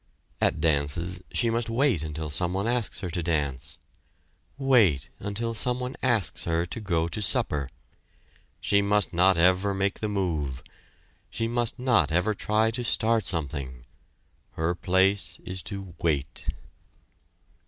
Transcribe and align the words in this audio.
At 0.41 0.59
dances 0.59 1.21
she 1.31 1.51
must 1.51 1.69
wait 1.69 2.01
until 2.01 2.31
someone 2.31 2.65
asks 2.65 3.01
her 3.01 3.11
to 3.11 3.21
dance; 3.21 3.77
wait 4.57 5.11
until 5.19 5.53
someone 5.53 5.95
asks 6.01 6.45
her 6.45 6.65
to 6.65 6.79
go 6.79 7.07
to 7.07 7.21
supper. 7.21 7.69
She 8.59 8.81
must 8.81 9.13
not 9.13 9.37
ever 9.37 9.75
make 9.75 9.99
the 9.99 10.07
move 10.07 10.63
she 11.29 11.47
must 11.47 11.77
not 11.77 12.11
ever 12.11 12.33
try 12.33 12.71
to 12.71 12.83
start 12.83 13.27
something. 13.27 13.85
Her 14.53 14.73
place 14.73 15.39
is 15.45 15.61
to 15.69 15.93
wait! 16.01 16.47